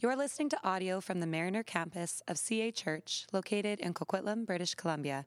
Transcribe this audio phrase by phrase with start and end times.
[0.00, 4.76] You're listening to audio from the Mariner campus of CA Church, located in Coquitlam, British
[4.76, 5.26] Columbia.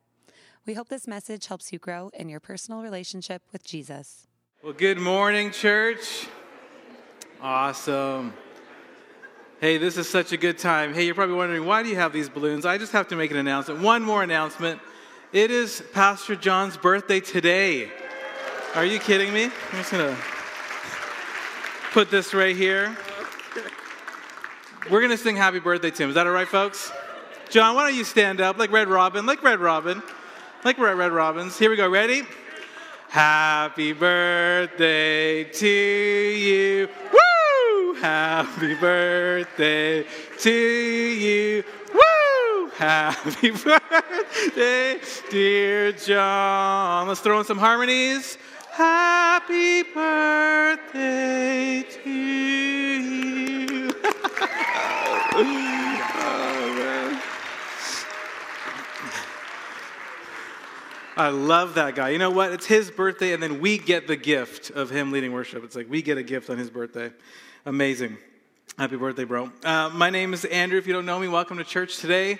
[0.65, 4.27] We hope this message helps you grow in your personal relationship with Jesus.
[4.63, 6.25] Well, good morning, church.
[7.41, 8.33] Awesome.
[9.59, 10.93] Hey, this is such a good time.
[10.93, 12.65] Hey, you're probably wondering, why do you have these balloons?
[12.65, 13.81] I just have to make an announcement.
[13.81, 14.79] One more announcement.
[15.33, 17.91] It is Pastor John's birthday today.
[18.75, 19.43] Are you kidding me?
[19.43, 20.21] I'm just going to
[21.91, 22.95] put this right here.
[24.89, 26.09] We're going to sing happy birthday to him.
[26.09, 26.91] Is that all right, folks?
[27.49, 30.01] John, why don't you stand up like Red Robin, like Red Robin,
[30.63, 31.57] like Red, Red Robins.
[31.57, 31.87] Here we go.
[31.87, 32.23] Ready?
[33.09, 36.87] Happy birthday to you.
[37.13, 37.93] Woo!
[37.95, 40.03] Happy birthday
[40.39, 41.63] to you.
[41.93, 42.69] Woo!
[42.69, 47.07] Happy birthday, dear John.
[47.07, 48.39] Let's throw in some harmonies.
[48.71, 50.53] Happy birthday
[51.83, 53.50] to you.
[55.33, 55.71] Oh.
[61.17, 62.09] I love that guy.
[62.09, 62.51] You know what?
[62.51, 65.63] It's his birthday, and then we get the gift of him leading worship.
[65.63, 67.11] It's like we get a gift on his birthday.
[67.65, 68.17] Amazing.
[68.77, 69.51] Happy birthday, bro.
[69.63, 70.79] Uh, my name is Andrew.
[70.79, 72.39] If you don't know me, welcome to church today.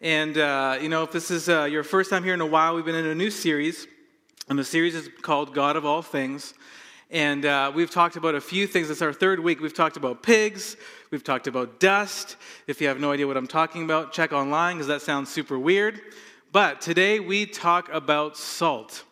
[0.00, 2.74] And, uh, you know, if this is uh, your first time here in a while,
[2.74, 3.86] we've been in a new series.
[4.48, 6.54] And the series is called God of All Things.
[7.12, 8.88] And uh, we've talked about a few things.
[8.88, 9.60] It's our third week.
[9.60, 10.78] We've talked about pigs.
[11.10, 12.36] We've talked about dust.
[12.66, 15.58] If you have no idea what I'm talking about, check online because that sounds super
[15.58, 16.00] weird.
[16.52, 19.04] But today we talk about salt.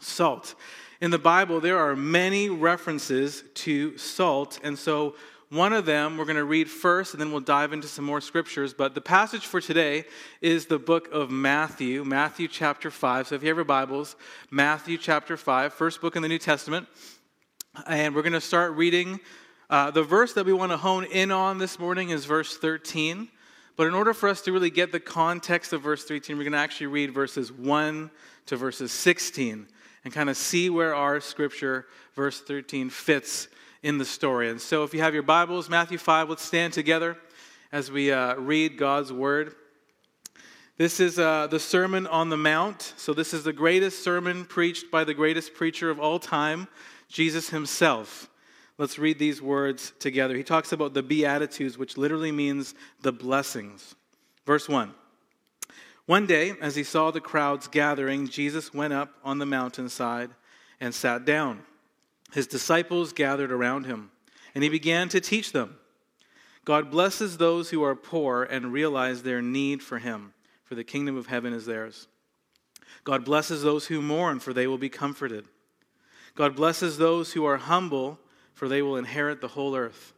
[0.00, 0.54] Salt.
[1.00, 4.60] In the Bible, there are many references to salt.
[4.62, 5.16] And so
[5.48, 8.20] one of them we're going to read first, and then we'll dive into some more
[8.20, 8.72] scriptures.
[8.72, 10.04] But the passage for today
[10.40, 13.26] is the book of Matthew, Matthew chapter 5.
[13.26, 14.14] So if you have your Bibles,
[14.52, 16.86] Matthew chapter 5, first book in the New Testament.
[17.86, 19.18] And we're going to start reading.
[19.68, 23.28] Uh, the verse that we want to hone in on this morning is verse 13.
[23.76, 26.52] But in order for us to really get the context of verse 13, we're going
[26.52, 28.12] to actually read verses 1
[28.46, 29.66] to verses 16
[30.04, 33.48] and kind of see where our scripture, verse 13, fits
[33.82, 34.50] in the story.
[34.50, 37.16] And so if you have your Bibles, Matthew 5, let's stand together
[37.72, 39.56] as we uh, read God's word.
[40.76, 42.94] This is uh, the Sermon on the Mount.
[42.96, 46.66] So, this is the greatest sermon preached by the greatest preacher of all time,
[47.08, 48.28] Jesus himself.
[48.76, 50.36] Let's read these words together.
[50.36, 53.94] He talks about the Beatitudes, which literally means the blessings.
[54.46, 54.92] Verse 1
[56.06, 60.30] One day, as he saw the crowds gathering, Jesus went up on the mountainside
[60.80, 61.62] and sat down.
[62.32, 64.10] His disciples gathered around him,
[64.54, 65.78] and he began to teach them
[66.64, 70.32] God blesses those who are poor and realize their need for him,
[70.64, 72.08] for the kingdom of heaven is theirs.
[73.04, 75.46] God blesses those who mourn, for they will be comforted.
[76.34, 78.18] God blesses those who are humble
[78.54, 80.14] for they will inherit the whole earth.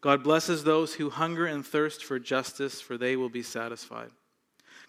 [0.00, 4.10] God blesses those who hunger and thirst for justice, for they will be satisfied.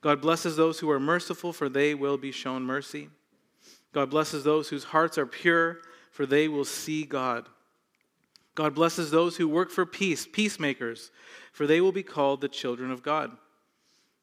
[0.02, 3.10] God blesses those who are merciful, for they will be shown mercy.
[3.94, 5.78] God blesses those whose hearts are pure,
[6.12, 7.48] for they will see God.
[8.56, 11.12] God blesses those who work for peace, peacemakers,
[11.54, 13.32] for they will be called the children of God.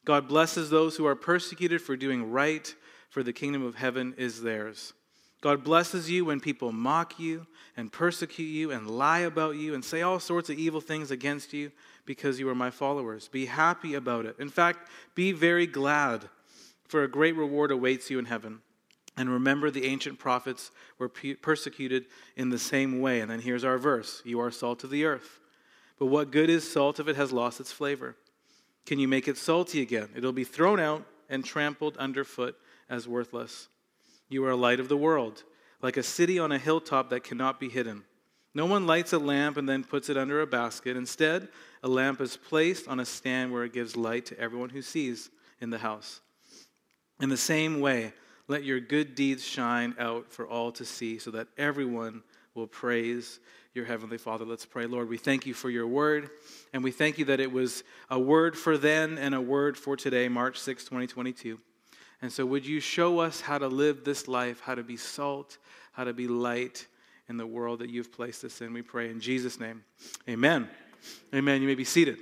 [0.05, 2.75] God blesses those who are persecuted for doing right,
[3.09, 4.93] for the kingdom of heaven is theirs.
[5.43, 7.45] God blesses you when people mock you
[7.75, 11.51] and persecute you and lie about you and say all sorts of evil things against
[11.51, 11.69] you
[12.05, 13.27] because you are my followers.
[13.27, 14.37] Be happy about it.
[14.39, 16.29] In fact, be very glad,
[16.85, 18.61] for a great reward awaits you in heaven.
[19.17, 22.05] And remember, the ancient prophets were persecuted
[22.37, 23.19] in the same way.
[23.19, 25.41] And then here's our verse You are salt of the earth.
[25.99, 28.15] But what good is salt if it has lost its flavor?
[28.85, 30.07] Can you make it salty again?
[30.15, 32.55] It'll be thrown out and trampled underfoot
[32.89, 33.67] as worthless.
[34.29, 35.43] You are a light of the world,
[35.81, 38.03] like a city on a hilltop that cannot be hidden.
[38.55, 40.95] No one lights a lamp and then puts it under a basket.
[40.95, 41.49] Instead,
[41.81, 45.29] a lamp is placed on a stand where it gives light to everyone who sees
[45.59, 46.21] in the house.
[47.19, 48.13] In the same way,
[48.47, 52.21] let your good deeds shine out for all to see, so that everyone
[52.53, 53.39] will praise
[53.73, 54.45] your heavenly Father.
[54.45, 54.85] Let's pray.
[54.85, 56.29] Lord, we thank you for your word,
[56.73, 59.95] and we thank you that it was a word for then and a word for
[59.95, 61.59] today, March 6, 2022.
[62.21, 65.57] And so, would you show us how to live this life, how to be salt,
[65.91, 66.87] how to be light
[67.27, 68.73] in the world that you've placed us in?
[68.73, 69.83] We pray in Jesus' name.
[70.29, 70.69] Amen.
[71.33, 71.61] Amen.
[71.61, 72.17] You may be seated.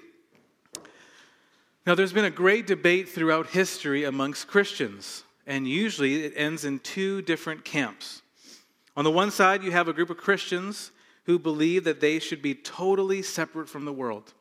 [1.85, 6.79] Now, there's been a great debate throughout history amongst Christians, and usually it ends in
[6.79, 8.21] two different camps.
[8.95, 10.91] On the one side, you have a group of Christians
[11.25, 14.33] who believe that they should be totally separate from the world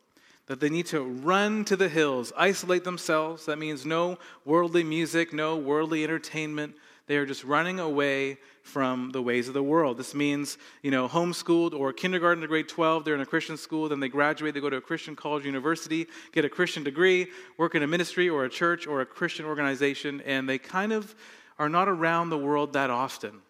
[0.51, 3.47] that they need to run to the hills, isolate themselves.
[3.47, 6.75] That means no worldly music, no worldly entertainment.
[7.07, 9.97] they are just running away from the ways of the world.
[9.97, 13.89] This means, you know, homeschooled or kindergarten to grade 12, they're in a Christian school,
[13.89, 17.77] then they graduate, they go to a Christian college, university, get a Christian degree, work
[17.77, 21.15] in a ministry or a church or a Christian organization, and they kind of
[21.61, 23.41] are not around the world that often.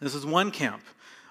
[0.00, 0.82] This is one camp.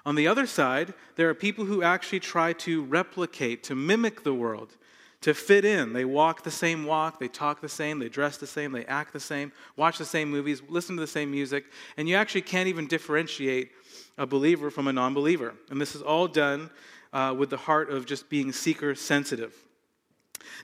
[0.06, 4.32] On the other side, there are people who actually try to replicate, to mimic the
[4.32, 4.78] world
[5.24, 5.94] to fit in.
[5.94, 9.14] They walk the same walk, they talk the same, they dress the same, they act
[9.14, 11.64] the same, watch the same movies, listen to the same music,
[11.96, 13.70] and you actually can't even differentiate
[14.18, 15.54] a believer from a non believer.
[15.70, 16.68] And this is all done
[17.14, 19.54] uh, with the heart of just being seeker sensitive.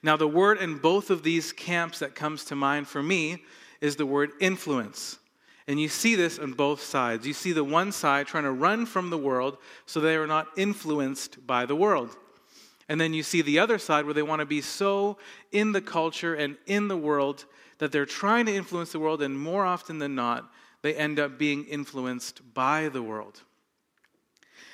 [0.03, 3.43] Now, the word in both of these camps that comes to mind for me
[3.81, 5.19] is the word influence.
[5.69, 7.27] And you see this on both sides.
[7.27, 10.49] You see the one side trying to run from the world so they are not
[10.59, 12.15] influenced by the world.
[12.91, 15.17] And then you see the other side where they want to be so
[15.53, 17.45] in the culture and in the world
[17.79, 20.51] that they're trying to influence the world, and more often than not,
[20.83, 23.43] they end up being influenced by the world.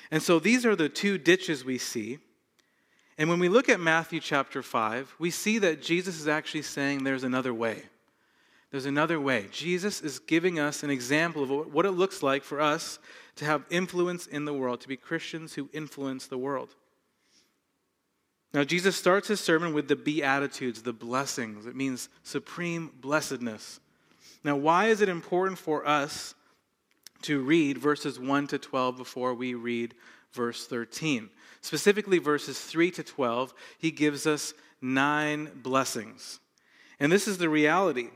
[0.09, 2.17] And so these are the two ditches we see.
[3.19, 7.03] And when we look at Matthew chapter 5, we see that Jesus is actually saying
[7.03, 7.83] there's another way.
[8.71, 9.45] There's another way.
[9.51, 12.97] Jesus is giving us an example of what it looks like for us
[13.35, 16.73] to have influence in the world, to be Christians who influence the world.
[18.53, 21.65] Now, Jesus starts his sermon with the Beatitudes, the blessings.
[21.65, 23.79] It means supreme blessedness.
[24.43, 26.33] Now, why is it important for us
[27.23, 29.93] to read verses 1 to 12 before we read
[30.31, 31.29] verse 13?
[31.61, 36.39] Specifically, verses 3 to 12, he gives us nine blessings.
[36.99, 38.09] And this is the reality.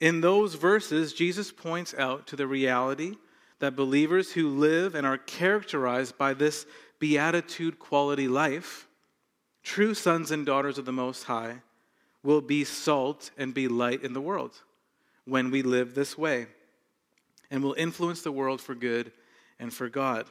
[0.00, 3.16] In those verses, Jesus points out to the reality
[3.60, 6.66] that believers who live and are characterized by this
[6.98, 8.87] beatitude quality life
[9.68, 11.58] True sons and daughters of the Most High
[12.22, 14.54] will be salt and be light in the world
[15.26, 16.46] when we live this way,
[17.50, 19.12] and will influence the world for good
[19.58, 20.24] and for God.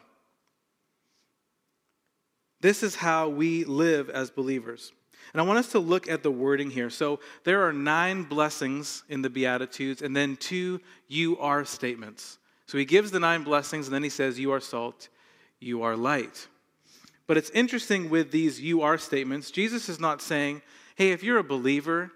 [2.62, 4.92] This is how we live as believers.
[5.34, 6.89] And I want us to look at the wording here.
[6.89, 12.39] So there are nine blessings in the Beatitudes and then two you are statements.
[12.66, 15.10] So he gives the nine blessings and then he says, You are salt,
[15.60, 16.48] you are light.
[17.27, 20.62] But it's interesting with these you are statements, Jesus is not saying,
[20.95, 22.12] hey, if you're a believer,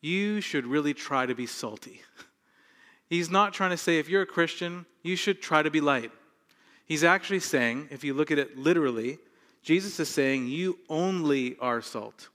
[0.00, 2.00] you should really try to be salty.
[3.08, 6.12] He's not trying to say, if you're a Christian, you should try to be light.
[6.86, 9.18] He's actually saying, if you look at it literally,
[9.62, 12.28] Jesus is saying, you only are salt.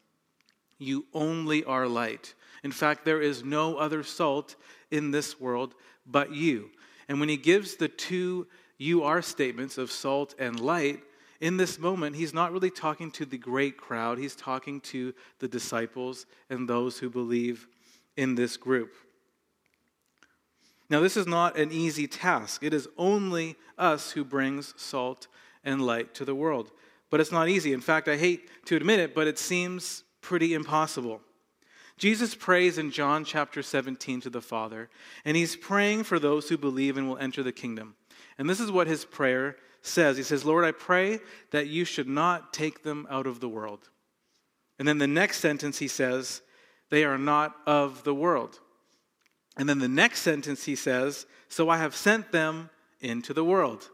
[0.77, 2.33] You only are light.
[2.63, 4.56] In fact, there is no other salt
[4.91, 5.74] in this world
[6.06, 6.69] but you.
[7.07, 8.47] And when he gives the two
[8.77, 11.01] you are statements of salt and light,
[11.39, 15.48] in this moment, he's not really talking to the great crowd, he's talking to the
[15.48, 17.68] disciples and those who believe
[18.16, 18.94] in this group.
[20.89, 22.63] Now, this is not an easy task.
[22.63, 25.28] It is only us who brings salt
[25.63, 26.72] and light to the world.
[27.10, 27.74] But it's not easy.
[27.74, 31.22] In fact, I hate to admit it, but it seems pretty impossible.
[31.98, 34.89] Jesus prays in John chapter 17 to the Father,
[35.25, 37.95] and he's praying for those who believe and will enter the kingdom.
[38.38, 39.56] And this is what his prayer
[39.88, 40.18] says.
[40.18, 41.19] He says, Lord, I pray
[41.51, 43.89] that you should not take them out of the world.
[44.80, 46.42] And then the next sentence he says,
[46.89, 48.60] they are not of the world.
[49.57, 52.69] And then the next sentence he says, so I have sent them
[53.01, 53.89] into the world.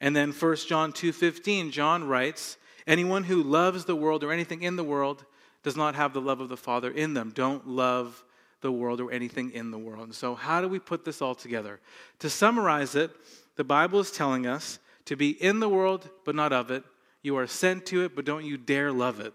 [0.00, 2.56] And then 1 John 2:15, John writes,
[2.86, 5.24] anyone who loves the world or anything in the world
[5.62, 7.32] does not have the love of the Father in them.
[7.34, 8.24] Don't love
[8.60, 10.04] the world or anything in the world.
[10.04, 11.80] And so how do we put this all together?
[12.20, 13.10] To summarize it,
[13.56, 16.84] the Bible is telling us to be in the world, but not of it.
[17.22, 19.34] You are sent to it, but don't you dare love it.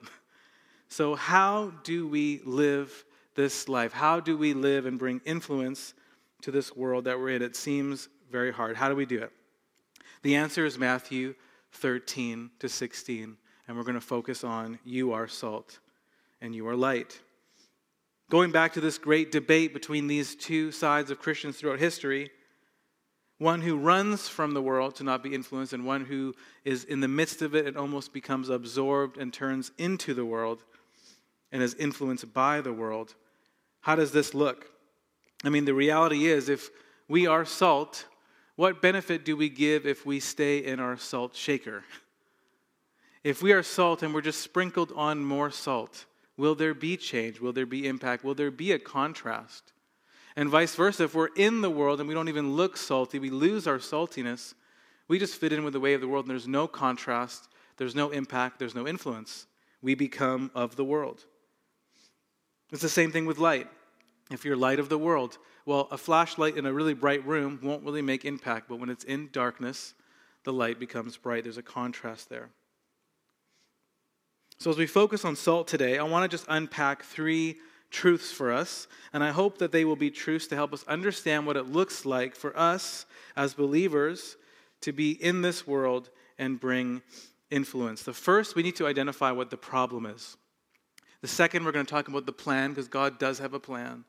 [0.88, 3.94] So, how do we live this life?
[3.94, 5.94] How do we live and bring influence
[6.42, 7.42] to this world that we're in?
[7.42, 8.76] It seems very hard.
[8.78, 9.32] How do we do it?
[10.24, 11.34] The answer is Matthew
[11.74, 13.38] 13 to 16,
[13.68, 15.80] and we're going to focus on you are salt
[16.42, 17.20] and you are light.
[18.30, 22.32] Going back to this great debate between these two sides of Christians throughout history,
[23.42, 26.32] one who runs from the world to not be influenced, and one who
[26.64, 30.64] is in the midst of it and almost becomes absorbed and turns into the world
[31.52, 33.16] and is influenced by the world.
[33.80, 34.68] How does this look?
[35.44, 36.70] I mean, the reality is if
[37.08, 38.06] we are salt,
[38.58, 41.84] what benefit do we give if we stay in our salt shaker?
[43.24, 46.06] If we are salt and we're just sprinkled on more salt,
[46.38, 47.42] will there be change?
[47.42, 48.24] Will there be impact?
[48.24, 49.74] Will there be a contrast?
[50.36, 53.30] And vice versa, if we're in the world and we don't even look salty, we
[53.30, 54.54] lose our saltiness,
[55.08, 57.96] we just fit in with the way of the world and there's no contrast, there's
[57.96, 59.48] no impact, there's no influence.
[59.82, 61.26] We become of the world.
[62.72, 63.68] It's the same thing with light.
[64.32, 67.84] If you're light of the world, Well, a flashlight in a really bright room won't
[67.84, 69.94] really make impact, but when it's in darkness,
[70.44, 71.44] the light becomes bright.
[71.44, 72.50] There's a contrast there.
[74.58, 77.58] So, as we focus on salt today, I want to just unpack three
[77.92, 81.46] truths for us, and I hope that they will be truths to help us understand
[81.46, 83.06] what it looks like for us
[83.36, 84.38] as believers
[84.82, 87.02] to be in this world and bring
[87.52, 88.04] influence.
[88.04, 90.38] The first, we need to identify what the problem is.
[91.22, 94.06] The second, we're going to talk about the plan because God does have a plan.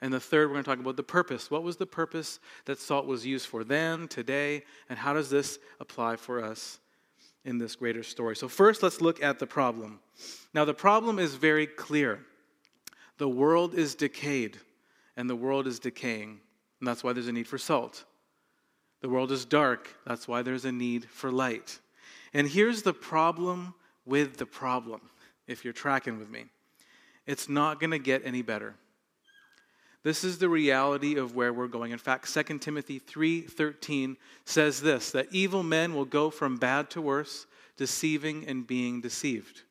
[0.00, 1.50] And the third, we're going to talk about the purpose.
[1.50, 5.58] What was the purpose that salt was used for then, today, and how does this
[5.80, 6.78] apply for us
[7.44, 8.36] in this greater story.
[8.36, 10.00] So, first, let's look at the problem.
[10.52, 12.20] Now, the problem is very clear
[13.18, 14.58] the world is decayed,
[15.16, 16.40] and the world is decaying,
[16.80, 18.04] and that's why there's a need for salt.
[19.00, 21.78] The world is dark, that's why there's a need for light.
[22.32, 25.00] And here's the problem with the problem,
[25.46, 26.46] if you're tracking with me
[27.26, 28.74] it's not going to get any better.
[30.02, 31.92] This is the reality of where we're going.
[31.92, 37.00] In fact, 2 Timothy 3:13 says this that evil men will go from bad to
[37.00, 39.62] worse, deceiving and being deceived.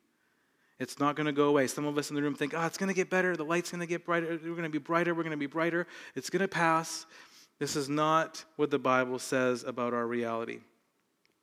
[0.84, 1.66] It's not going to go away.
[1.66, 3.36] Some of us in the room think, "Oh, it's going to get better.
[3.36, 4.28] The light's going to get brighter.
[4.44, 5.16] We're going to be brighter.
[5.16, 5.88] We're going to be brighter.
[6.16, 7.06] It's going to pass."
[7.60, 10.60] This is not what the Bible says about our reality.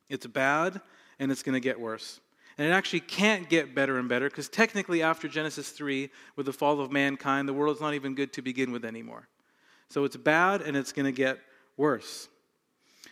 [0.09, 0.79] It's bad
[1.19, 2.19] and it's going to get worse.
[2.57, 6.53] And it actually can't get better and better because technically, after Genesis 3, with the
[6.53, 9.27] fall of mankind, the world's not even good to begin with anymore.
[9.89, 11.39] So it's bad and it's going to get
[11.77, 12.27] worse.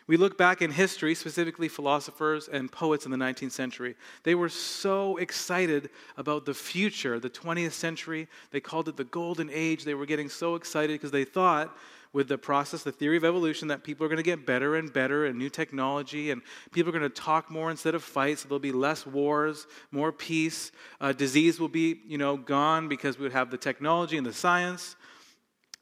[0.09, 3.93] We look back in history, specifically philosophers and poets in the 19th century.
[4.23, 8.27] They were so excited about the future, the 20th century.
[8.49, 9.83] They called it the golden age.
[9.83, 11.77] They were getting so excited because they thought
[12.11, 14.91] with the process, the theory of evolution, that people are going to get better and
[14.91, 18.47] better and new technology, and people are going to talk more instead of fight, so
[18.47, 20.71] there'll be less wars, more peace.
[20.99, 24.33] Uh, disease will be, you know, gone because we would have the technology and the
[24.33, 24.95] science.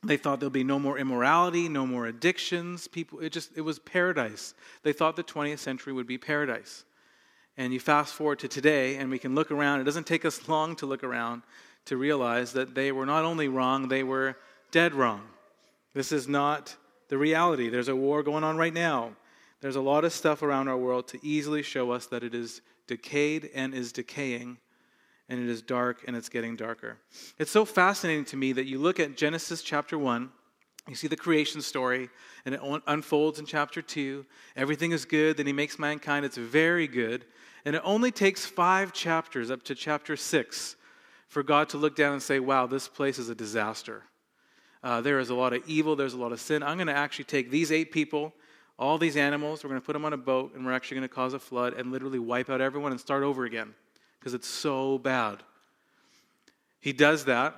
[0.08, 2.88] They thought there'll be no more immorality, no more addictions.
[2.88, 4.54] People, it just, it was paradise.
[4.84, 6.86] They thought the 20th century would be paradise.
[7.58, 9.82] And you fast forward to today, and we can look around.
[9.82, 11.42] It doesn't take us long to look around
[11.86, 14.38] to realize that they were not only wrong, they were
[14.72, 15.22] dead wrong.
[15.94, 16.76] This is not
[17.10, 17.70] the reality.
[17.70, 19.12] There's a war going on right now.
[19.62, 22.62] There's a lot of stuff around our world to easily show us that it is
[22.88, 24.58] decayed and is decaying,
[25.30, 26.98] and it is dark and it's getting darker.
[27.38, 30.30] It's so fascinating to me that you look at Genesis chapter 1.
[30.88, 32.10] You see the creation story,
[32.46, 34.26] and it unfolds in chapter 2.
[34.56, 36.26] Everything is good, then he makes mankind.
[36.26, 37.26] It's very good.
[37.66, 40.78] And it only takes five chapters up to chapter 6
[41.28, 44.04] for God to look down and say, Wow, this place is a disaster.
[44.82, 46.64] Uh, there is a lot of evil, there's a lot of sin.
[46.64, 48.34] I'm going to actually take these eight people,
[48.80, 51.10] all these animals, we're going to put them on a boat, and we're actually going
[51.10, 53.74] to cause a flood and literally wipe out everyone and start over again
[54.28, 55.42] because it's so bad.
[56.82, 57.56] He does that,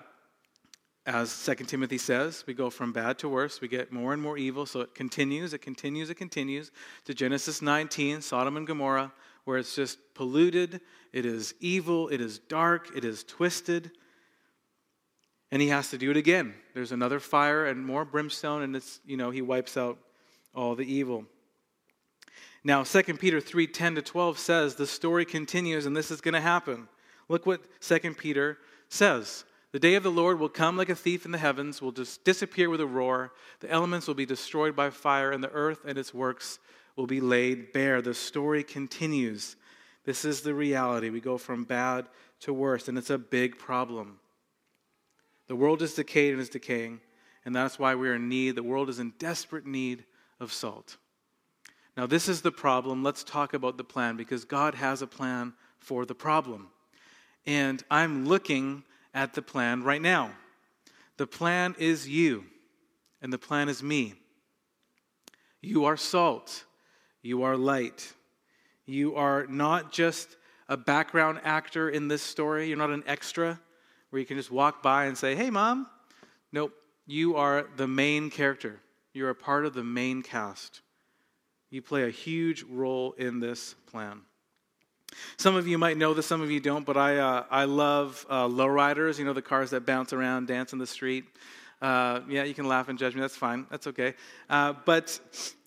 [1.03, 2.43] as 2 Timothy says.
[2.45, 3.59] We go from bad to worse.
[3.59, 4.67] We get more and more evil.
[4.67, 6.69] So it continues, it continues, it continues
[7.05, 9.11] to Genesis 19, Sodom and Gomorrah,
[9.45, 10.79] where it's just polluted,
[11.11, 13.89] it is evil, it is dark, it is twisted.
[15.49, 16.53] And he has to do it again.
[16.75, 19.97] There's another fire and more brimstone, and it's, you know, he wipes out
[20.53, 21.25] all the evil.
[22.63, 26.33] Now, 2 Peter 3 10 to 12 says the story continues, and this is going
[26.33, 26.87] to happen.
[27.27, 28.57] Look what 2 Peter
[28.89, 29.45] says.
[29.71, 32.23] The day of the Lord will come like a thief in the heavens, will just
[32.23, 33.31] disappear with a roar.
[33.59, 36.59] The elements will be destroyed by fire, and the earth and its works
[36.95, 38.01] will be laid bare.
[38.01, 39.55] The story continues.
[40.05, 41.11] This is the reality.
[41.11, 42.07] We go from bad
[42.41, 44.19] to worse, and it's a big problem.
[45.47, 46.99] The world is decayed and is decaying,
[47.45, 48.55] and that's why we're in need.
[48.55, 50.03] The world is in desperate need
[50.39, 50.97] of salt.
[51.99, 53.03] Now, this is the problem.
[53.03, 56.69] Let's talk about the plan because God has a plan for the problem.
[57.45, 60.31] And I'm looking at the plan right now.
[61.17, 62.45] The plan is you,
[63.21, 64.13] and the plan is me.
[65.59, 66.63] You are salt,
[67.21, 68.13] you are light.
[68.85, 70.37] You are not just
[70.69, 73.59] a background actor in this story, you're not an extra
[74.09, 75.85] where you can just walk by and say, hey, mom.
[76.53, 76.71] Nope,
[77.05, 78.79] you are the main character.
[79.11, 80.79] You're a part of the main cast.
[81.69, 84.21] You play a huge role in this plan.
[85.37, 88.25] Some of you might know this, some of you don't, but I, uh, I love
[88.29, 91.25] uh, lowriders, you know, the cars that bounce around, dance in the street.
[91.81, 94.13] Uh, yeah, you can laugh and judge me, that's fine, that's okay.
[94.49, 95.19] Uh, but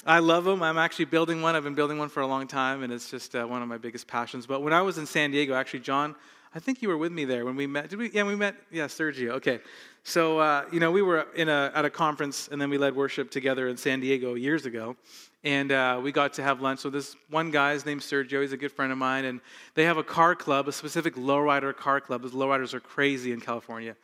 [0.07, 0.63] I love them.
[0.63, 1.57] I'm actually building one.
[1.57, 3.79] I've been building one for a long time, and it's just uh, one of my
[3.79, 4.47] biggest passions.
[4.47, 6.15] But when I was in San Diego, actually, John
[6.55, 7.89] I think you were with me there when we met.
[7.89, 8.11] Did we?
[8.11, 8.55] Yeah, we met.
[8.71, 9.31] Yeah, Sergio.
[9.31, 9.61] Okay.
[10.05, 12.95] So, uh, you know, we were in a, at a conference and then we led
[12.95, 14.97] worship together in San Diego years ago.
[15.45, 16.81] And uh, we got to have lunch.
[16.81, 18.43] So, this one guy is named Sergio.
[18.43, 19.25] He's a good friend of mine.
[19.25, 19.41] And
[19.75, 22.23] they have a car club, a specific lowrider car club.
[22.23, 23.97] Because lowriders are crazy in California.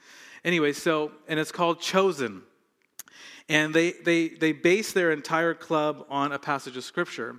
[0.44, 2.42] Anyway, so, and it's called Chosen.
[3.48, 7.36] And they, they, they base their entire club on a passage of Scripture.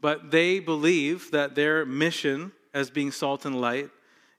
[0.00, 3.90] But they believe that their mission as being salt and light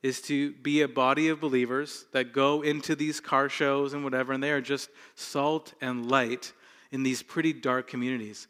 [0.03, 4.31] is to be a body of believers that go into these car shows and whatever,
[4.31, 6.53] and they are just salt and light
[6.91, 8.47] in these pretty dark communities.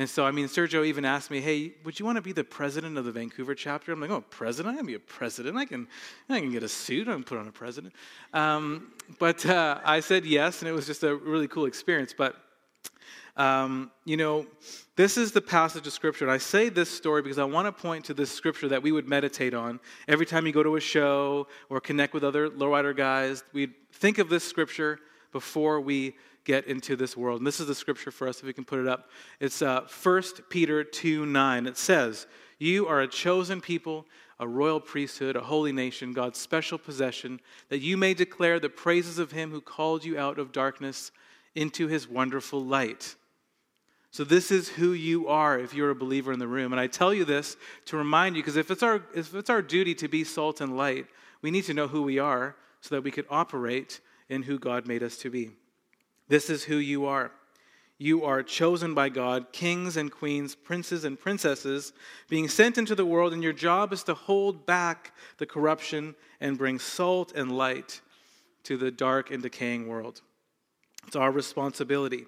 [0.00, 2.42] And so, I mean, Sergio even asked me, "Hey, would you want to be the
[2.42, 4.74] president of the Vancouver chapter?" I'm like, "Oh, president?
[4.74, 5.58] I can be a president.
[5.58, 5.86] I can,
[6.26, 7.06] I can get a suit.
[7.06, 7.92] I can put on a president."
[8.32, 12.14] Um, but uh, I said yes, and it was just a really cool experience.
[12.16, 12.34] But
[13.36, 14.46] um, you know,
[14.96, 16.24] this is the passage of Scripture.
[16.24, 18.92] And I say this story because I want to point to this Scripture that we
[18.92, 22.96] would meditate on every time you go to a show or connect with other lowrider
[22.96, 23.44] guys.
[23.52, 24.98] We'd think of this Scripture
[25.30, 27.40] before we get into this world.
[27.40, 29.10] And this is the Scripture for us, if we can put it up.
[29.38, 31.66] It's uh, 1 Peter 2 9.
[31.66, 32.26] It says,
[32.58, 34.06] You are a chosen people,
[34.38, 39.18] a royal priesthood, a holy nation, God's special possession, that you may declare the praises
[39.18, 41.12] of him who called you out of darkness
[41.54, 43.16] into his wonderful light.
[44.12, 46.72] So, this is who you are if you're a believer in the room.
[46.72, 47.56] And I tell you this
[47.86, 50.76] to remind you, because if, it's our, if it's our duty to be salt and
[50.76, 51.06] light,
[51.42, 54.86] we need to know who we are so that we could operate in who God
[54.86, 55.50] made us to be.
[56.30, 57.32] This is who you are.
[57.98, 61.92] You are chosen by God, kings and queens, princes and princesses,
[62.28, 66.56] being sent into the world, and your job is to hold back the corruption and
[66.56, 68.00] bring salt and light
[68.62, 70.22] to the dark and decaying world.
[71.04, 72.26] It's our responsibility.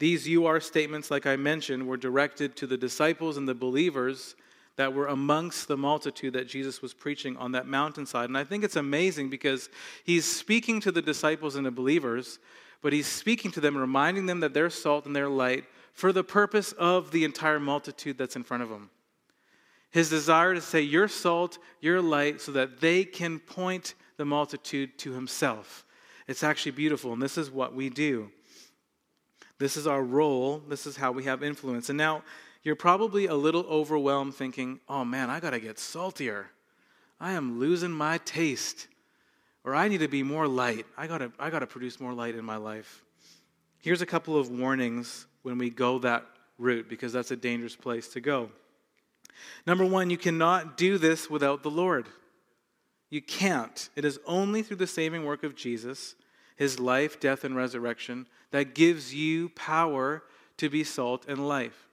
[0.00, 4.34] These you are statements, like I mentioned, were directed to the disciples and the believers
[4.76, 8.28] that were amongst the multitude that Jesus was preaching on that mountainside.
[8.28, 9.68] And I think it's amazing because
[10.04, 12.38] he's speaking to the disciples and the believers,
[12.82, 16.22] but he's speaking to them, reminding them that they're salt and they're light for the
[16.24, 18.90] purpose of the entire multitude that's in front of them.
[19.90, 24.98] His desire to say, You're salt, you're light, so that they can point the multitude
[24.98, 25.86] to himself.
[26.28, 28.30] It's actually beautiful, and this is what we do.
[29.58, 30.62] This is our role.
[30.68, 31.88] This is how we have influence.
[31.88, 32.22] And now
[32.66, 36.50] you're probably a little overwhelmed thinking, oh man, I got to get saltier.
[37.20, 38.88] I am losing my taste.
[39.64, 40.84] Or I need to be more light.
[40.96, 43.02] I got to I got to produce more light in my life.
[43.78, 46.26] Here's a couple of warnings when we go that
[46.58, 48.50] route because that's a dangerous place to go.
[49.66, 52.08] Number 1, you cannot do this without the Lord.
[53.10, 53.88] You can't.
[53.94, 56.16] It is only through the saving work of Jesus
[56.56, 60.22] his life, death, and resurrection, that gives you power
[60.56, 61.86] to be salt and life.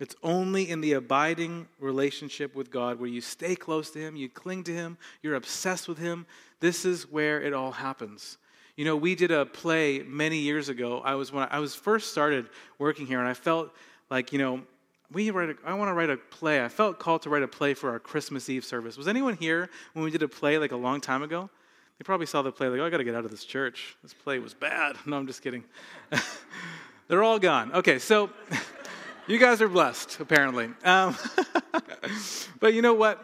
[0.00, 4.28] It's only in the abiding relationship with God where you stay close to Him, you
[4.28, 6.26] cling to Him, you're obsessed with Him.
[6.60, 8.38] This is where it all happens.
[8.76, 11.00] You know, we did a play many years ago.
[11.04, 13.74] I was when I was first started working here, and I felt
[14.08, 14.62] like, you know,
[15.10, 16.64] we write a, I want to write a play.
[16.64, 18.96] I felt called to write a play for our Christmas Eve service.
[18.96, 21.50] Was anyone here when we did a play like a long time ago?
[21.98, 23.96] They probably saw the play, like, oh, I got to get out of this church.
[24.02, 24.96] This play was bad.
[25.06, 25.64] No, I'm just kidding.
[27.08, 27.72] They're all gone.
[27.72, 28.30] Okay, so
[29.28, 30.70] you guys are blessed, apparently.
[30.84, 31.14] Um,
[32.60, 33.22] but you know what?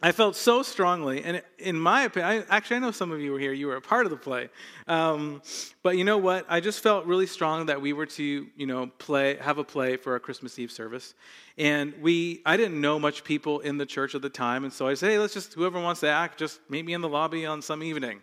[0.00, 3.32] I felt so strongly, and in my opinion, I, actually, I know some of you
[3.32, 4.48] were here, you were a part of the play.
[4.86, 5.42] Um,
[5.82, 6.46] but you know what?
[6.48, 9.96] I just felt really strong that we were to, you know, play, have a play
[9.96, 11.14] for our Christmas Eve service.
[11.56, 14.86] And we, I didn't know much people in the church at the time, and so
[14.86, 17.44] I said, hey, let's just, whoever wants to act, just meet me in the lobby
[17.44, 18.20] on some evening.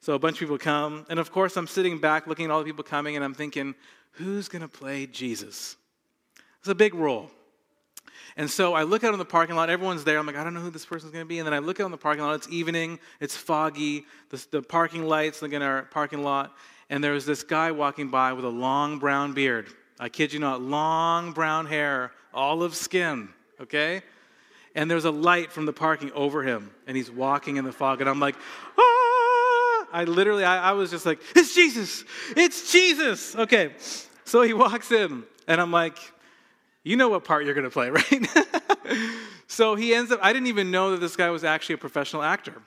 [0.00, 2.58] So a bunch of people come, and of course, I'm sitting back looking at all
[2.58, 3.74] the people coming, and I'm thinking,
[4.10, 5.76] who's going to play Jesus?
[6.60, 7.30] It's a big role.
[8.36, 10.18] And so I look out in the parking lot, everyone's there.
[10.18, 11.38] I'm like, I don't know who this person's going to be.
[11.38, 14.62] And then I look out in the parking lot, it's evening, it's foggy, the, the
[14.62, 16.54] parking lights look in our parking lot,
[16.90, 19.68] and there's this guy walking by with a long brown beard.
[19.98, 24.02] I kid you not, long brown hair, olive skin, okay?
[24.74, 28.02] And there's a light from the parking over him, and he's walking in the fog,
[28.02, 28.36] and I'm like,
[28.76, 29.86] ah!
[29.92, 32.04] I literally, I, I was just like, it's Jesus,
[32.36, 33.34] it's Jesus.
[33.34, 33.72] Okay,
[34.24, 35.96] so he walks in, and I'm like,
[36.86, 38.28] you know what part you're going to play, right?
[39.48, 42.22] so he ends up, I didn't even know that this guy was actually a professional
[42.22, 42.62] actor.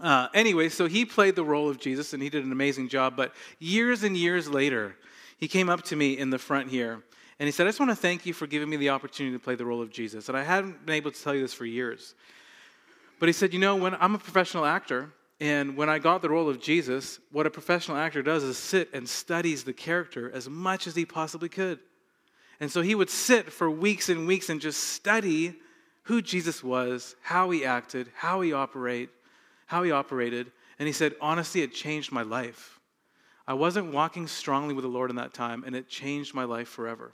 [0.00, 3.16] Uh, anyway, so he played the role of Jesus and he did an amazing job.
[3.16, 4.94] But years and years later,
[5.38, 7.02] he came up to me in the front here
[7.40, 9.42] and he said, I just want to thank you for giving me the opportunity to
[9.42, 10.28] play the role of Jesus.
[10.28, 12.14] And I hadn't been able to tell you this for years.
[13.18, 16.30] But he said, You know, when I'm a professional actor, and when I got the
[16.30, 20.48] role of Jesus, what a professional actor does is sit and studies the character as
[20.48, 21.78] much as he possibly could.
[22.60, 25.54] And so he would sit for weeks and weeks and just study
[26.04, 29.10] who Jesus was, how he acted, how he operate,
[29.66, 30.50] how he operated.
[30.78, 32.80] And he said, honestly, it changed my life.
[33.46, 36.68] I wasn't walking strongly with the Lord in that time, and it changed my life
[36.68, 37.12] forever.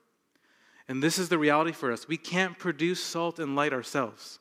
[0.88, 2.08] And this is the reality for us.
[2.08, 4.38] We can't produce salt and light ourselves.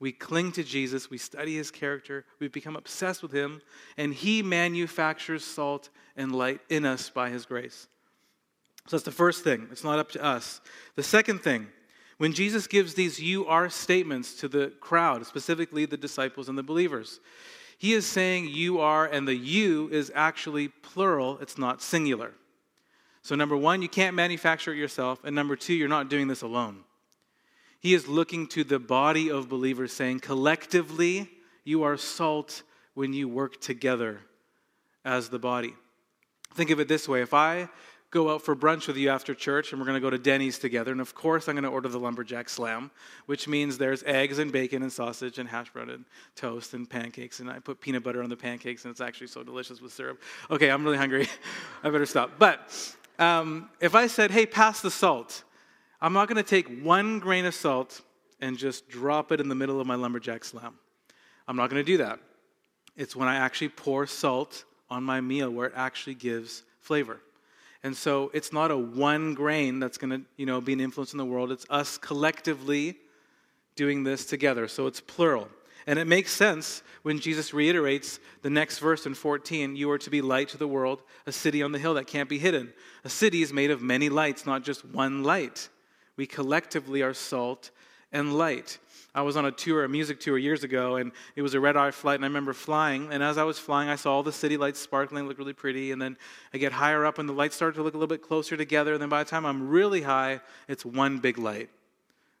[0.00, 3.62] We cling to Jesus, we study his character, we become obsessed with him,
[3.96, 7.86] and he manufactures salt and light in us by his grace.
[8.86, 9.68] So that's the first thing.
[9.70, 10.60] It's not up to us.
[10.94, 11.68] The second thing,
[12.18, 16.62] when Jesus gives these you are statements to the crowd, specifically the disciples and the
[16.62, 17.20] believers,
[17.78, 22.32] he is saying you are, and the you is actually plural, it's not singular.
[23.22, 25.24] So, number one, you can't manufacture it yourself.
[25.24, 26.84] And number two, you're not doing this alone.
[27.80, 31.30] He is looking to the body of believers, saying, collectively,
[31.64, 34.20] you are salt when you work together
[35.04, 35.74] as the body.
[36.54, 37.68] Think of it this way if I
[38.14, 40.56] go out for brunch with you after church and we're going to go to Denny's
[40.56, 40.92] together.
[40.92, 42.92] And of course, I'm going to order the lumberjack slam,
[43.26, 46.04] which means there's eggs and bacon and sausage and hash brown and
[46.36, 47.40] toast and pancakes.
[47.40, 50.22] And I put peanut butter on the pancakes and it's actually so delicious with syrup.
[50.48, 51.28] Okay, I'm really hungry.
[51.82, 52.30] I better stop.
[52.38, 55.42] But um, if I said, hey, pass the salt,
[56.00, 58.00] I'm not going to take one grain of salt
[58.40, 60.78] and just drop it in the middle of my lumberjack slam.
[61.48, 62.20] I'm not going to do that.
[62.96, 67.18] It's when I actually pour salt on my meal where it actually gives flavor.
[67.84, 71.12] And so it's not a one grain that's going to, you know, be an influence
[71.12, 71.52] in the world.
[71.52, 72.96] It's us collectively
[73.76, 74.66] doing this together.
[74.68, 75.48] So it's plural.
[75.86, 80.08] And it makes sense when Jesus reiterates the next verse in 14 you are to
[80.08, 82.72] be light to the world, a city on the hill that can't be hidden.
[83.04, 85.68] A city is made of many lights, not just one light.
[86.16, 87.70] We collectively are salt
[88.12, 88.78] and light.
[89.14, 91.76] I was on a tour, a music tour years ago, and it was a red
[91.76, 93.12] eye flight, and I remember flying.
[93.12, 95.92] And as I was flying, I saw all the city lights sparkling, looked really pretty.
[95.92, 96.16] And then
[96.52, 98.94] I get higher up, and the lights start to look a little bit closer together.
[98.94, 101.70] And then by the time I'm really high, it's one big light.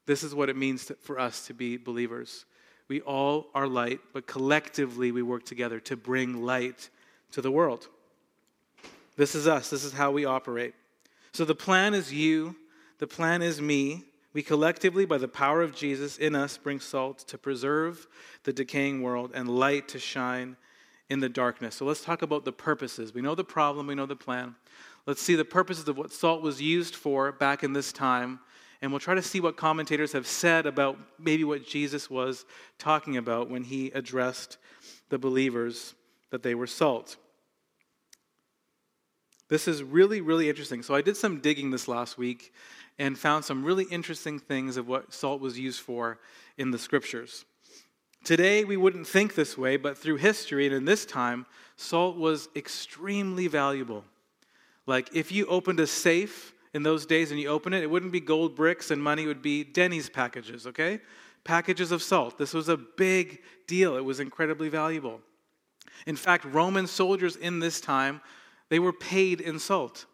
[0.06, 2.44] This is what it means to, for us to be believers.
[2.88, 6.90] We all are light, but collectively we work together to bring light
[7.30, 7.88] to the world.
[9.16, 9.70] This is us.
[9.70, 10.74] This is how we operate.
[11.32, 12.56] So the plan is you,
[12.98, 14.04] the plan is me.
[14.34, 18.08] We collectively, by the power of Jesus in us, bring salt to preserve
[18.42, 20.56] the decaying world and light to shine
[21.08, 21.76] in the darkness.
[21.76, 23.14] So let's talk about the purposes.
[23.14, 24.56] We know the problem, we know the plan.
[25.06, 28.40] Let's see the purposes of what salt was used for back in this time.
[28.82, 32.44] And we'll try to see what commentators have said about maybe what Jesus was
[32.78, 34.58] talking about when he addressed
[35.10, 35.94] the believers
[36.30, 37.16] that they were salt.
[39.48, 40.82] This is really, really interesting.
[40.82, 42.52] So I did some digging this last week
[42.98, 46.18] and found some really interesting things of what salt was used for
[46.58, 47.44] in the scriptures.
[48.24, 51.44] Today, we wouldn't think this way, but through history and in this time,
[51.76, 54.04] salt was extremely valuable.
[54.86, 58.12] Like if you opened a safe in those days and you open it, it wouldn't
[58.12, 61.00] be gold bricks and money, it would be Denny's packages, okay?
[61.44, 62.38] Packages of salt.
[62.38, 63.96] This was a big deal.
[63.96, 65.20] It was incredibly valuable.
[66.06, 68.20] In fact, Roman soldiers in this time,
[68.68, 70.06] they were paid in salt.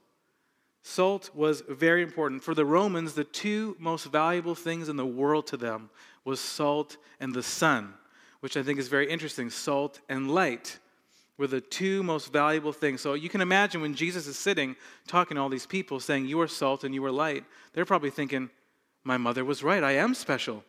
[0.82, 2.42] Salt was very important.
[2.42, 5.90] For the Romans, the two most valuable things in the world to them
[6.24, 7.94] was salt and the sun,
[8.40, 9.50] which I think is very interesting.
[9.50, 10.78] Salt and light
[11.36, 13.00] were the two most valuable things.
[13.00, 16.40] So you can imagine when Jesus is sitting talking to all these people saying, You
[16.40, 18.50] are salt and you are light, they're probably thinking,
[19.04, 19.82] My mother was right.
[19.82, 20.64] I am special.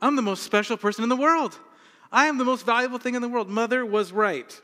[0.00, 1.58] I'm the most special person in the world.
[2.10, 3.48] I am the most valuable thing in the world.
[3.48, 4.58] Mother was right.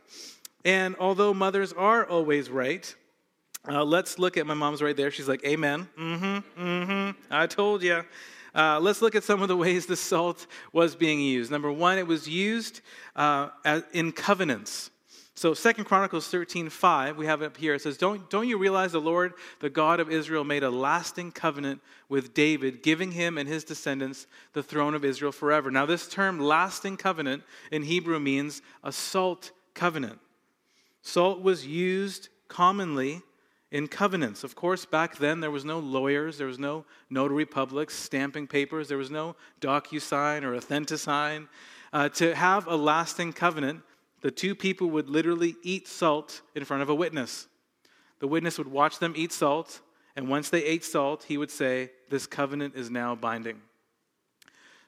[0.64, 2.94] And although mothers are always right,
[3.68, 5.10] uh, let's look at my mom's right there.
[5.10, 5.88] She's like, Amen.
[5.98, 6.62] Mm hmm.
[6.62, 7.20] Mm hmm.
[7.30, 8.04] I told you.
[8.54, 11.50] Uh, let's look at some of the ways the salt was being used.
[11.50, 12.82] Number one, it was used
[13.16, 13.48] uh,
[13.92, 14.90] in covenants.
[15.36, 17.74] So Second Chronicles 13, 5, we have it up here.
[17.74, 21.32] It says, don't, don't you realize the Lord, the God of Israel, made a lasting
[21.32, 25.72] covenant with David, giving him and his descendants the throne of Israel forever?
[25.72, 30.20] Now, this term, lasting covenant, in Hebrew means a salt covenant.
[31.02, 33.20] Salt was used commonly
[33.74, 34.44] in covenants.
[34.44, 38.86] Of course, back then there was no lawyers, there was no notary publics stamping papers,
[38.86, 41.48] there was no DocuSign or AuthentiSign.
[41.92, 43.82] Uh, to have a lasting covenant,
[44.20, 47.48] the two people would literally eat salt in front of a witness.
[48.20, 49.80] The witness would watch them eat salt,
[50.14, 53.60] and once they ate salt, he would say, This covenant is now binding.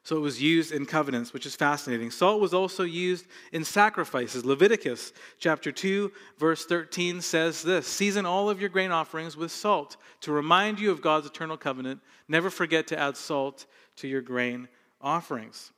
[0.07, 2.13] So it was used in covenants, which is fascinating.
[2.13, 4.45] Salt was also used in sacrifices.
[4.45, 9.97] Leviticus chapter 2, verse 13 says this Season all of your grain offerings with salt
[10.21, 12.01] to remind you of God's eternal covenant.
[12.29, 13.67] Never forget to add salt
[13.97, 14.69] to your grain
[15.01, 15.73] offerings.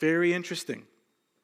[0.00, 0.82] Very interesting.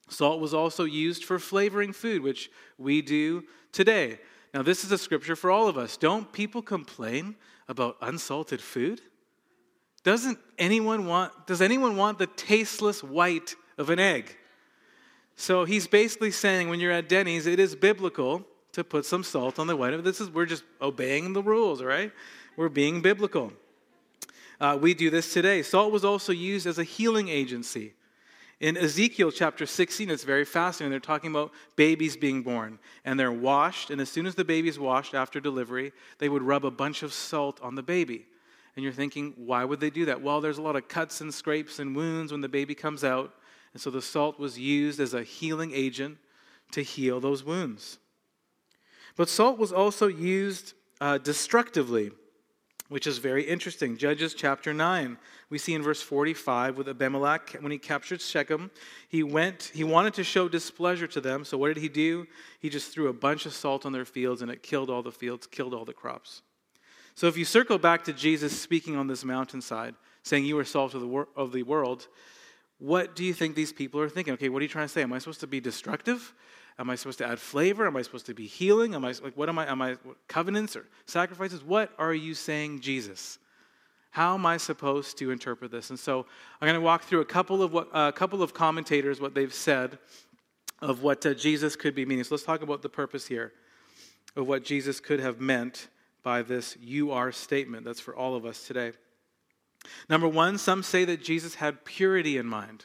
[0.09, 4.18] Salt was also used for flavoring food, which we do today.
[4.52, 5.96] Now, this is a scripture for all of us.
[5.96, 7.37] Don't people complain
[7.68, 9.02] about unsalted food?
[10.04, 14.37] Doesn't anyone want, does anyone want the tasteless white of an egg?
[15.37, 19.58] So he's basically saying when you're at Denny's, it is biblical to put some salt
[19.58, 22.12] on the white of this is we're just obeying the rules, right?
[22.56, 23.52] We're being biblical.
[24.61, 25.62] Uh, we do this today.
[25.62, 27.94] Salt was also used as a healing agency.
[28.61, 30.90] In Ezekiel chapter 16, it's very fascinating.
[30.90, 34.68] They're talking about babies being born, and they're washed, and as soon as the baby
[34.68, 38.26] is washed after delivery, they would rub a bunch of salt on the baby.
[38.78, 40.22] And you're thinking, why would they do that?
[40.22, 43.34] Well, there's a lot of cuts and scrapes and wounds when the baby comes out,
[43.72, 46.16] and so the salt was used as a healing agent
[46.70, 47.98] to heal those wounds.
[49.16, 52.12] But salt was also used uh, destructively,
[52.88, 53.96] which is very interesting.
[53.96, 55.18] Judges chapter 9,
[55.50, 58.70] we see in verse 45 with Abimelech, when he captured Shechem,
[59.08, 61.44] he went, he wanted to show displeasure to them.
[61.44, 62.28] So what did he do?
[62.60, 65.10] He just threw a bunch of salt on their fields and it killed all the
[65.10, 66.42] fields, killed all the crops.
[67.18, 70.94] So if you circle back to Jesus speaking on this mountainside, saying, You are salt
[70.94, 72.07] of the, wor- of the world,
[72.78, 74.35] what do you think these people are thinking?
[74.35, 75.02] Okay, what are you trying to say?
[75.02, 76.33] Am I supposed to be destructive?
[76.78, 77.88] Am I supposed to add flavor?
[77.88, 78.94] Am I supposed to be healing?
[78.94, 79.68] Am I like what am I?
[79.68, 79.96] Am I
[80.28, 81.64] covenants or sacrifices?
[81.64, 83.40] What are you saying, Jesus?
[84.12, 85.90] How am I supposed to interpret this?
[85.90, 86.24] And so
[86.61, 89.52] I'm going to walk through a couple of what a couple of commentators what they've
[89.52, 89.98] said
[90.81, 92.22] of what uh, Jesus could be meaning.
[92.22, 93.54] So let's talk about the purpose here
[94.37, 95.88] of what Jesus could have meant
[96.28, 97.86] by this "you are" statement.
[97.86, 98.92] That's for all of us today.
[100.10, 102.84] Number one, some say that Jesus had purity in mind.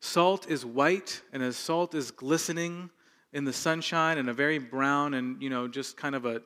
[0.00, 2.88] Salt is white, and as salt is glistening
[3.34, 6.40] in the sunshine and a very brown and, you know, just kind of a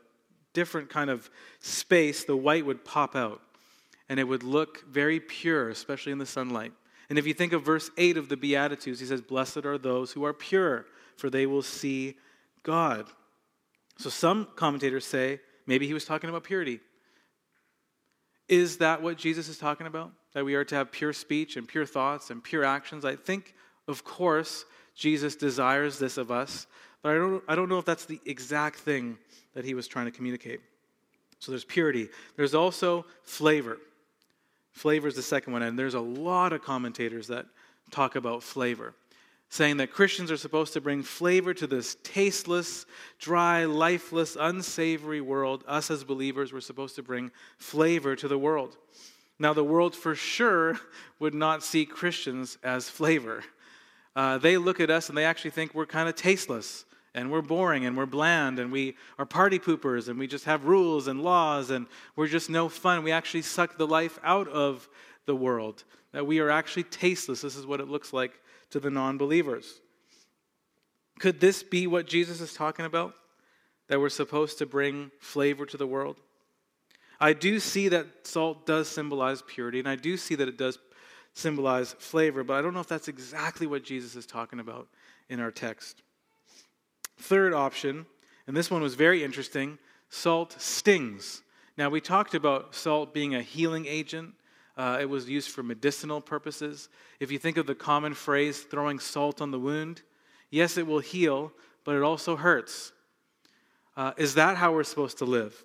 [0.54, 3.40] different kind of space, the white would pop out.
[4.08, 6.72] And it would look very pure, especially in the sunlight.
[7.08, 10.10] And if you think of verse 8 of the Beatitudes, he says, Blessed are those
[10.10, 12.16] who are pure, for they will see
[12.64, 13.06] God.
[13.98, 16.80] So some commentators say maybe he was talking about purity.
[18.48, 20.12] Is that what Jesus is talking about?
[20.32, 23.04] That we are to have pure speech and pure thoughts and pure actions?
[23.04, 23.54] I think,
[23.88, 26.66] of course, Jesus desires this of us,
[27.02, 29.18] but I don't, I don't know if that's the exact thing
[29.54, 30.60] that he was trying to communicate.
[31.38, 32.08] So there's purity.
[32.36, 33.78] There's also flavor.
[34.72, 37.46] Flavor is the second one, and there's a lot of commentators that
[37.90, 38.94] talk about flavor
[39.48, 42.86] saying that Christians are supposed to bring flavor to this tasteless,
[43.18, 45.64] dry, lifeless, unsavory world.
[45.68, 48.76] Us as believers, we're supposed to bring flavor to the world.
[49.38, 50.78] Now, the world for sure
[51.18, 53.44] would not see Christians as flavor.
[54.14, 57.42] Uh, they look at us and they actually think we're kind of tasteless and we're
[57.42, 61.22] boring and we're bland and we are party poopers and we just have rules and
[61.22, 63.02] laws and we're just no fun.
[63.02, 64.88] We actually suck the life out of
[65.26, 65.84] the world.
[66.12, 67.42] That we are actually tasteless.
[67.42, 69.80] This is what it looks like to the non believers.
[71.18, 73.14] Could this be what Jesus is talking about?
[73.88, 76.16] That we're supposed to bring flavor to the world?
[77.18, 80.78] I do see that salt does symbolize purity, and I do see that it does
[81.32, 84.88] symbolize flavor, but I don't know if that's exactly what Jesus is talking about
[85.28, 86.02] in our text.
[87.18, 88.06] Third option,
[88.46, 91.42] and this one was very interesting salt stings.
[91.76, 94.34] Now, we talked about salt being a healing agent
[94.76, 96.88] uh, it was used for medicinal purposes.
[97.18, 100.02] If you think of the common phrase, throwing salt on the wound,
[100.50, 101.52] yes, it will heal,
[101.84, 102.92] but it also hurts.
[103.96, 105.64] Uh, is that how we're supposed to live?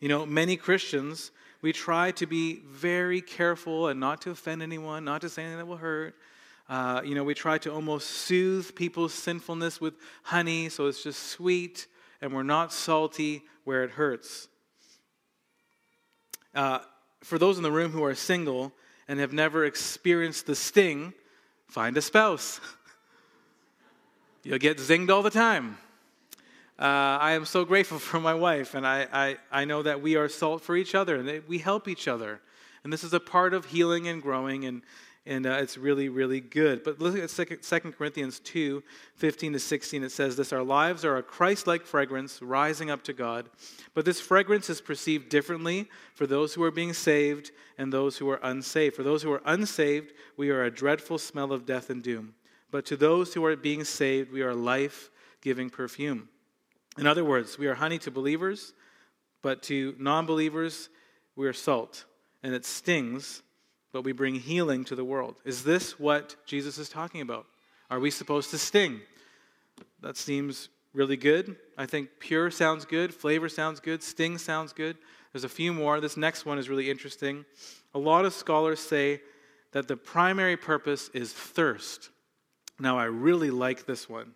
[0.00, 1.32] You know, many Christians,
[1.62, 5.58] we try to be very careful and not to offend anyone, not to say anything
[5.58, 6.14] that will hurt.
[6.68, 11.24] Uh, you know, we try to almost soothe people's sinfulness with honey so it's just
[11.24, 11.86] sweet
[12.20, 14.48] and we're not salty where it hurts.
[16.54, 16.78] Uh,
[17.22, 18.72] for those in the room who are single
[19.08, 21.14] and have never experienced the sting,
[21.68, 22.60] find a spouse.
[24.42, 25.78] You'll get zinged all the time.
[26.78, 30.16] Uh, I am so grateful for my wife, and I, I, I know that we
[30.16, 32.40] are salt for each other, and we help each other.
[32.84, 34.82] And this is a part of healing and growing, and
[35.24, 36.82] and uh, it's really, really good.
[36.82, 38.82] But look at 2 Corinthians 2
[39.16, 40.02] 15 to 16.
[40.04, 43.48] It says this Our lives are a Christ like fragrance rising up to God,
[43.94, 48.28] but this fragrance is perceived differently for those who are being saved and those who
[48.30, 48.96] are unsaved.
[48.96, 52.34] For those who are unsaved, we are a dreadful smell of death and doom.
[52.70, 56.28] But to those who are being saved, we are life giving perfume.
[56.98, 58.72] In other words, we are honey to believers,
[59.40, 60.88] but to non believers,
[61.36, 62.06] we are salt,
[62.42, 63.42] and it stings
[63.92, 65.36] but we bring healing to the world.
[65.44, 67.46] Is this what Jesus is talking about?
[67.90, 69.00] Are we supposed to sting?
[70.00, 71.56] That seems really good.
[71.76, 74.96] I think pure sounds good, flavor sounds good, sting sounds good.
[75.32, 76.00] There's a few more.
[76.00, 77.44] This next one is really interesting.
[77.94, 79.20] A lot of scholars say
[79.72, 82.10] that the primary purpose is thirst.
[82.78, 84.32] Now, I really like this one.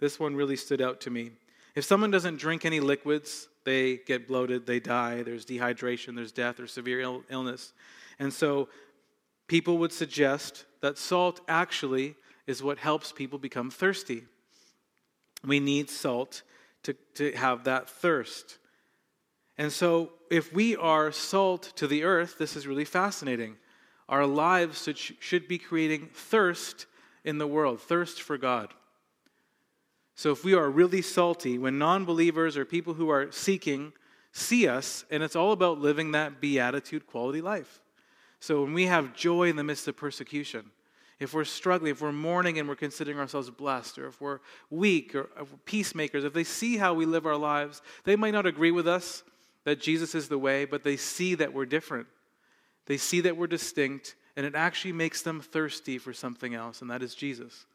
[0.00, 1.30] This one really stood out to me.
[1.74, 6.58] If someone doesn't drink any liquids, they get bloated, they die, there's dehydration, there's death,
[6.58, 7.72] or severe Ill- illness.
[8.18, 8.68] And so
[9.52, 12.14] people would suggest that salt actually
[12.46, 14.24] is what helps people become thirsty.
[15.44, 16.40] We need salt
[16.84, 18.56] to, to have that thirst.
[19.58, 23.56] And so, if we are salt to the earth, this is really fascinating.
[24.08, 24.88] our lives
[25.20, 26.86] should be creating thirst
[27.22, 28.72] in the world, thirst for God.
[30.14, 33.92] So if we are really salty, when non believers or people who are seeking
[34.32, 37.81] see us, and it's all about living that beatitude quality life.
[38.42, 40.72] So when we have joy in the midst of persecution,
[41.20, 45.14] if we're struggling, if we're mourning and we're considering ourselves blessed, or if we're weak
[45.14, 48.44] or if we're peacemakers, if they see how we live our lives, they might not
[48.44, 49.22] agree with us
[49.62, 52.08] that Jesus is the way, but they see that we're different.
[52.86, 56.90] They see that we're distinct, and it actually makes them thirsty for something else, and
[56.90, 57.66] that is Jesus.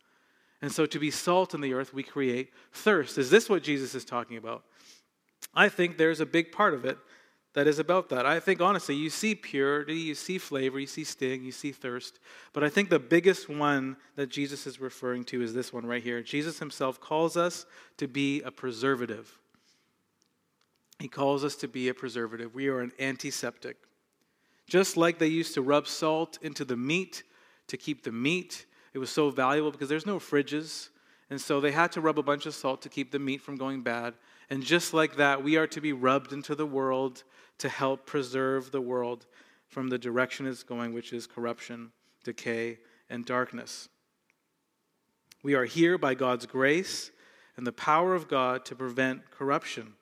[0.62, 3.17] And so, to be salt in the earth, we create thirst.
[3.17, 4.65] Is this what Jesus is talking about?
[5.53, 6.97] I think there's a big part of it
[7.58, 8.24] that is about that.
[8.28, 12.20] I think, honestly, you see purity, you see flavor, you see sting, you see thirst.
[12.54, 16.04] But I think the biggest one that Jesus is referring to is this one right
[16.04, 16.22] here.
[16.22, 17.65] Jesus himself calls us
[17.98, 19.39] to be a preservative.
[21.00, 22.54] He calls us to be a preservative.
[22.54, 23.78] We are an antiseptic.
[24.67, 27.24] Just like they used to rub salt into the meat
[27.70, 30.89] to keep the meat it was so valuable because there's no fridges.
[31.32, 33.56] And so they had to rub a bunch of salt to keep the meat from
[33.56, 34.13] going bad.
[34.50, 37.24] And just like that, we are to be rubbed into the world
[37.58, 39.26] to help preserve the world
[39.68, 41.92] from the direction it's going, which is corruption,
[42.24, 42.78] decay,
[43.10, 43.90] and darkness.
[45.44, 47.12] We are here by God's grace
[47.58, 49.94] and the power of God to prevent corruption.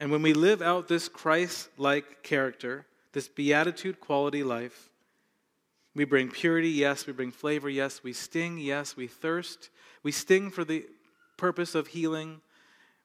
[0.00, 4.90] And when we live out this Christ like character, this beatitude quality life,
[5.94, 7.06] we bring purity, yes.
[7.06, 8.04] We bring flavor, yes.
[8.04, 8.96] We sting, yes.
[8.96, 9.70] We thirst.
[10.04, 10.86] We sting for the
[11.36, 12.40] purpose of healing.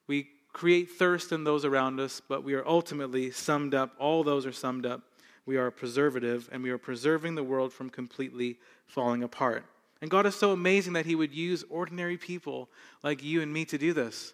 [0.06, 4.46] We create thirst in those around us, but we are ultimately summed up, all those
[4.46, 5.02] are summed up.
[5.46, 9.64] We are a preservative, and we are preserving the world from completely falling apart.
[10.00, 12.70] And God is so amazing that He would use ordinary people
[13.02, 14.32] like you and me to do this.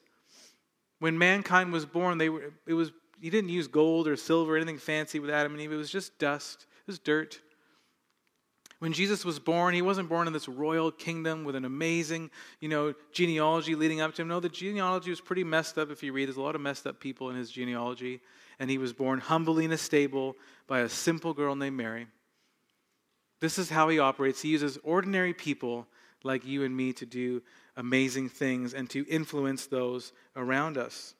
[1.00, 4.56] When mankind was born, they were, it was, He didn't use gold or silver or
[4.56, 5.72] anything fancy with Adam and Eve.
[5.72, 7.40] It was just dust, it was dirt.
[8.80, 12.68] When Jesus was born, he wasn't born in this royal kingdom with an amazing, you
[12.68, 14.28] know, genealogy leading up to him.
[14.28, 16.28] No, the genealogy was pretty messed up if you read.
[16.28, 18.20] There's a lot of messed up people in his genealogy.
[18.58, 20.34] And he was born humbly in a stable
[20.66, 22.06] by a simple girl named Mary.
[23.40, 24.40] This is how he operates.
[24.40, 25.86] He uses ordinary people
[26.24, 27.42] like you and me to do
[27.76, 31.14] amazing things and to influence those around us.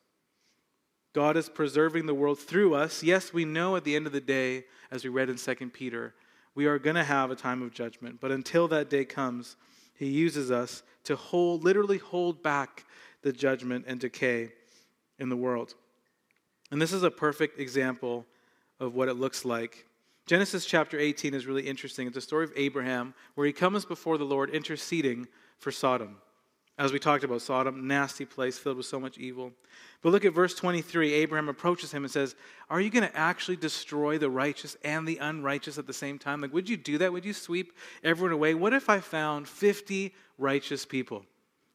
[1.13, 3.03] God is preserving the world through us.
[3.03, 6.15] Yes, we know at the end of the day, as we read in 2 Peter,
[6.55, 8.21] we are going to have a time of judgment.
[8.21, 9.57] But until that day comes,
[9.95, 12.85] he uses us to hold, literally hold back
[13.23, 14.53] the judgment and decay
[15.19, 15.75] in the world.
[16.71, 18.27] And this is a perfect example
[18.79, 19.87] of what it looks like.
[20.27, 22.07] Genesis chapter 18 is really interesting.
[22.07, 25.27] It's a story of Abraham where he comes before the Lord interceding
[25.59, 26.17] for Sodom.
[26.81, 29.53] As we talked about, Sodom, nasty place filled with so much evil.
[30.01, 31.13] But look at verse 23.
[31.13, 32.35] Abraham approaches him and says,
[32.71, 36.41] Are you going to actually destroy the righteous and the unrighteous at the same time?
[36.41, 37.13] Like, would you do that?
[37.13, 38.55] Would you sweep everyone away?
[38.55, 41.27] What if I found 50 righteous people?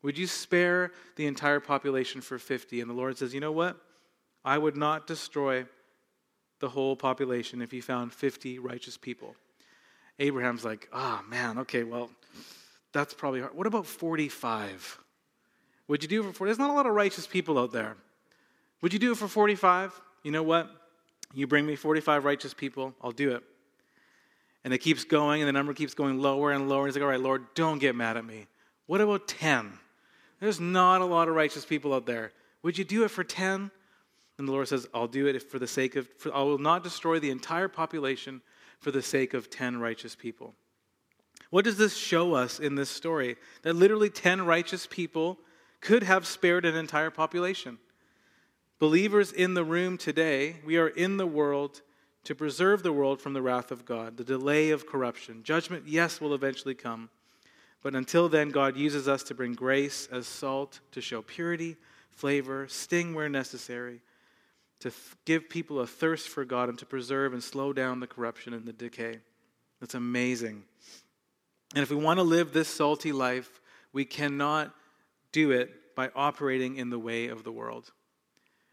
[0.01, 2.81] Would you spare the entire population for 50?
[2.81, 3.79] And the Lord says, You know what?
[4.43, 5.67] I would not destroy
[6.61, 9.35] the whole population if you found 50 righteous people.
[10.17, 12.09] Abraham's like, Oh, man, okay, well
[12.95, 13.53] that's probably hard.
[13.53, 14.99] What about 45?
[15.89, 16.49] Would you do it for 40?
[16.49, 17.97] There's not a lot of righteous people out there.
[18.81, 19.99] Would you do it for 45?
[20.23, 20.71] You know what?
[21.34, 23.43] You bring me 45 righteous people, I'll do it.
[24.63, 26.86] And it keeps going, and the number keeps going lower and lower.
[26.86, 28.47] And he's like, all right, Lord, don't get mad at me.
[28.88, 29.73] What about 10?
[30.39, 32.31] There's not a lot of righteous people out there.
[32.63, 33.69] Would you do it for 10?
[34.38, 36.84] And the Lord says, I'll do it for the sake of, for, I will not
[36.84, 38.41] destroy the entire population
[38.79, 40.55] for the sake of 10 righteous people.
[41.49, 43.38] What does this show us in this story?
[43.62, 45.38] That literally 10 righteous people
[45.81, 47.77] could have spared an entire population.
[48.79, 51.81] Believers in the room today, we are in the world
[52.25, 55.43] to preserve the world from the wrath of God, the delay of corruption.
[55.43, 57.10] Judgment, yes, will eventually come.
[57.81, 61.77] But until then, God uses us to bring grace as salt, to show purity,
[62.10, 64.01] flavor, sting where necessary,
[64.79, 68.08] to th- give people a thirst for God, and to preserve and slow down the
[68.08, 69.19] corruption and the decay.
[69.79, 70.63] That's amazing.
[71.73, 73.60] And if we want to live this salty life,
[73.91, 74.73] we cannot
[75.32, 77.91] do it by operating in the way of the world.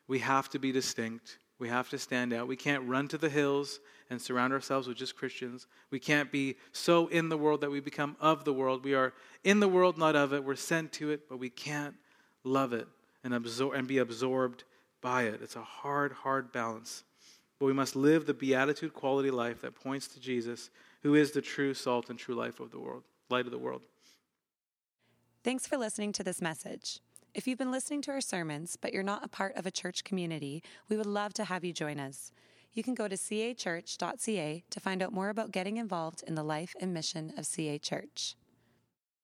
[0.09, 1.39] We have to be distinct.
[1.59, 2.49] We have to stand out.
[2.49, 5.67] We can't run to the hills and surround ourselves with just Christians.
[5.91, 8.85] We can't be so in the world that we become of the world.
[8.85, 9.15] We are
[9.45, 10.45] in the world, not of it.
[10.45, 11.95] We're sent to it, but we can't
[12.45, 12.89] love it
[13.25, 14.65] and, absor- and be absorbed
[15.01, 15.41] by it.
[15.43, 17.05] It's a hard, hard balance.
[17.59, 20.69] But we must live the beatitude quality life that points to Jesus
[21.03, 23.83] who is the true salt and true life of the world, light of the world.
[25.45, 27.01] Thanks for listening to this message.
[27.35, 30.05] If you've been listening to our sermons, but you're not a part of a church
[30.05, 32.31] community, we would love to have you join us.
[32.73, 36.75] You can go to cachurch.ca to find out more about getting involved in the life
[36.81, 38.37] and mission of CA Church.